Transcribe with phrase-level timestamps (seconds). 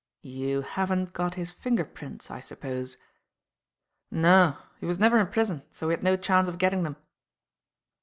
[0.23, 2.97] "You haven't got his finger prints, I suppose?"
[4.09, 4.57] "No.
[4.79, 6.95] He was never in prison, so we had no chance of getting them."